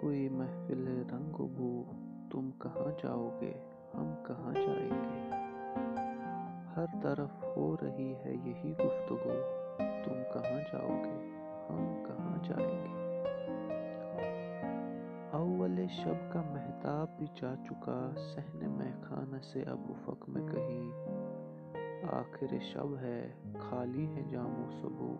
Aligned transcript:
کوئی 0.00 0.28
محفل 0.28 1.04
رنگ 1.12 1.40
و 1.40 1.46
بو 1.46 1.92
تم 2.30 2.50
کہاں 2.58 2.90
جاؤ 3.02 3.28
گے 3.40 3.52
ہم 3.94 4.12
کہاں 4.26 4.52
جائیں 4.52 4.90
گے؟ 4.90 5.30
ہر 6.76 6.84
طرف 7.02 7.44
ہو 7.56 7.76
رہی 7.82 8.14
ہے 8.14 8.32
یہی 8.44 8.72
گفتگو، 8.72 9.32
تم 9.78 10.22
کہاں 10.34 10.60
جاؤ 10.72 10.88
گے 10.88 11.30
ہم 11.70 12.02
کہاں 12.06 12.44
جائیں 12.44 12.84
گے؟ 12.84 12.98
اول 15.32 15.86
شب 15.90 16.32
کا 16.32 16.42
محتاب 16.42 17.08
بھی 17.18 17.26
جا 17.26 17.54
چکا 17.68 18.10
سہن 18.34 18.70
میں 18.70 18.92
خانہ 19.02 19.36
سے 19.42 19.62
اب 19.62 19.80
افق 19.88 20.28
میں 20.28 20.42
کہیں۔ 20.42 20.90
آخر 22.12 22.58
شب 22.60 22.96
ہے، 23.00 23.32
خالی 23.58 24.06
ہے 24.06 24.22
جامو 24.30 24.70
سبو 24.70 25.16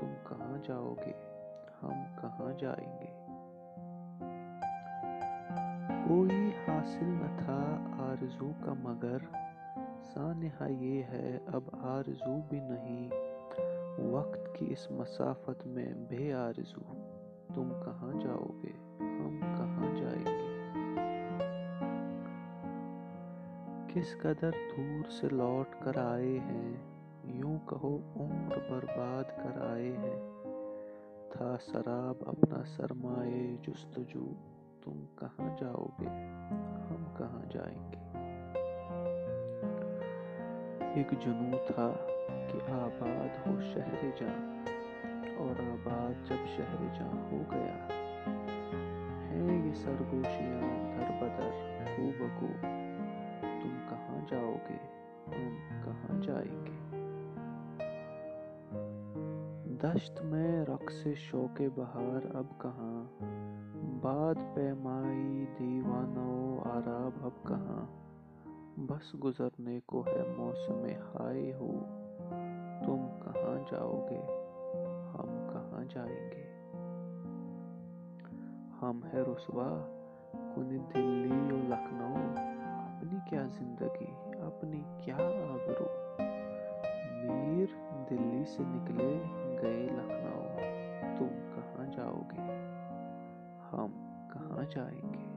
تم 0.00 0.14
کہاں 0.28 0.58
جاؤ 0.64 0.94
گے 1.06 1.12
ہم 1.82 1.92
کہاں 2.22 2.52
جائیں 2.58 3.00
گے؟ 3.00 3.23
کوئی 6.08 6.50
حاصل 6.66 7.04
نہ 7.04 7.38
تھا 7.38 7.84
آرزو 7.98 8.50
کا 8.64 8.72
مگر۔ 8.72 9.18
سانحہ 10.02 10.70
یہ 10.70 11.02
ہے، 11.02 11.38
اب 11.46 11.62
آرزو 11.72 12.40
بھی 12.48 12.60
نہیں۔ 12.60 13.10
وقت 14.00 14.58
کی 14.58 14.72
اس 14.72 14.90
مسافت 14.90 15.66
میں 15.66 15.94
بے 16.08 16.32
آرزو۔ 16.32 16.80
تم 17.54 17.68
کہاں 17.84 18.20
جاؤ 18.20 18.46
گے؟ 18.62 18.72
ہم 19.00 19.38
کہاں 19.40 19.96
جائیں 19.96 20.26
گے؟ 20.26 20.80
کس 23.88 24.16
قدر 24.22 24.50
دور 24.50 25.10
سے 25.10 25.28
لوٹ 25.32 25.84
کر 25.84 25.96
آئے 25.96 26.38
ہیں، 26.38 26.72
یوں 27.24 27.58
کہو 27.68 27.98
عمر 28.16 28.58
برباد 28.70 29.24
کر 29.24 29.60
آئے 29.70 29.92
ہیں۔ 29.92 30.32
تھا 31.32 31.56
سراب 31.60 32.28
اپنا 32.28 32.62
سرمایہ 32.64 33.56
جستجو۔ 33.66 34.53
تم 34.84 35.04
کہاں 35.16 35.56
جاؤ 35.58 35.86
گے 36.00 36.06
ہم 36.90 37.04
کہاں 37.16 37.50
جائیں 37.50 37.92
گے؟ 37.92 37.98
ایک 40.94 41.10
جنوں 41.20 41.58
تھا 41.66 41.92
کہ 42.28 42.70
آباد 42.70 43.46
ہو 43.46 43.60
شہر 43.60 44.10
جاں، 44.16 44.64
اور 45.38 45.60
آباد 45.60 46.28
جب 46.28 46.46
شہر 46.56 46.84
جاں 46.98 47.30
ہو 47.30 47.42
گیا۔ 47.50 47.88
ہیں 49.30 49.66
یہ 49.66 49.74
سرگوشیاں 49.74 50.60
در 50.98 51.10
بدر 51.20 51.50
کو 51.96 52.10
بکو 52.18 52.46
تم 53.40 53.76
کہاں 53.90 54.20
جاؤ 54.28 54.54
گے 54.68 54.78
ہم 55.26 55.58
کہاں 55.84 56.22
جائیں 56.22 56.66
گے؟ 56.66 56.84
دشت 59.82 60.22
میں 60.22 60.66
رقص 60.66 61.06
شوق 61.16 61.62
بہار، 61.74 62.36
اب 62.36 62.46
کہاں 62.58 63.03
باد 64.34 64.54
پیمائی 64.54 65.46
دیوانہ 65.58 66.20
و 66.20 66.62
عراب 66.66 67.26
اب 67.26 67.48
کہاں؟ 67.48 67.86
بس 68.80 69.24
گزرنے 69.24 69.80
کو 69.86 70.04
ہے 70.06 70.22
موسم 70.36 70.84
ہائے 70.84 71.52
ہو۔ 71.54 71.72
تم 72.84 73.06
کہاں 73.24 73.70
جاؤ 73.72 74.06
گے؟ 74.10 74.20
ہم 75.14 75.46
کہاں 75.52 75.84
جائیں 75.84 76.30
گے؟ 76.30 76.70
ہم 78.82 79.00
ہیں 79.04 79.20
رسوا، 79.20 79.98
کن 80.54 80.78
دلی 80.94 81.52
و 81.52 81.56
لکھنؤ؟ 81.68 82.14
اپنی 82.66 83.18
کیا 83.30 83.46
زندگی، 83.58 84.38
اپنی 84.40 84.82
کیا 85.02 85.16
آبرو؟ 85.52 86.16
میر 87.32 87.66
دلی 88.10 88.44
سے 88.44 88.62
نکلے 88.66 89.22
گئے 89.62 89.82
لکھنؤ، 89.82 90.58
تم 91.18 91.28
کہاں 91.54 91.86
جاؤ 91.86 92.22
گے؟ 92.32 92.40
ہم 93.72 94.13
کہاں 94.34 94.64
جائیں 94.70 95.12
گے؟ 95.12 95.33